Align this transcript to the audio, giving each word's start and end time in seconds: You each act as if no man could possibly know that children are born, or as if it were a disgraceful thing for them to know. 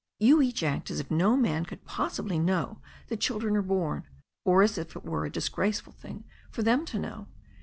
You 0.17 0.41
each 0.41 0.63
act 0.63 0.89
as 0.89 0.99
if 0.99 1.11
no 1.11 1.37
man 1.37 1.63
could 1.63 1.85
possibly 1.85 2.39
know 2.39 2.81
that 3.09 3.19
children 3.19 3.55
are 3.55 3.61
born, 3.61 4.01
or 4.43 4.63
as 4.63 4.79
if 4.79 4.95
it 4.95 5.05
were 5.05 5.25
a 5.25 5.29
disgraceful 5.31 5.93
thing 5.93 6.23
for 6.49 6.63
them 6.63 6.85
to 6.87 6.97
know. 6.97 7.27